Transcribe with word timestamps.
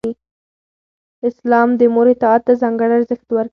اسلام 1.29 1.69
د 1.79 1.81
مور 1.93 2.07
اطاعت 2.13 2.41
ته 2.47 2.53
ځانګړی 2.61 2.93
ارزښت 2.97 3.27
ورکوي. 3.31 3.49